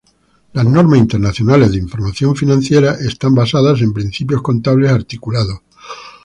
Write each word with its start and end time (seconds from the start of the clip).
Las 0.53 0.65
Normas 0.65 0.97
Internacionales 0.99 1.73
de 1.73 1.77
Información 1.77 2.35
Financiera 2.35 2.95
están 2.95 3.35
basadas 3.35 3.81
en 3.81 3.93
principios 3.93 4.41
contables 4.41 4.89
articulados. 4.91 5.59